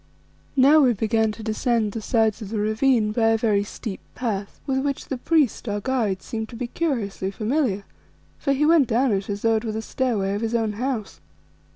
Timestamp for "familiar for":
7.29-8.51